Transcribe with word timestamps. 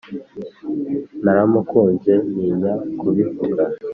Naramukunze 1.23 2.11
ntinya 2.31 2.73
kubivuga 2.99 3.63